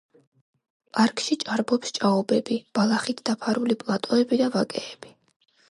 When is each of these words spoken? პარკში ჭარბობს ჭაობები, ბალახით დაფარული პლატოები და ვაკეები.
პარკში 0.97 1.37
ჭარბობს 1.43 1.93
ჭაობები, 1.99 2.59
ბალახით 2.79 3.25
დაფარული 3.31 3.79
პლატოები 3.85 4.43
და 4.45 4.51
ვაკეები. 4.59 5.19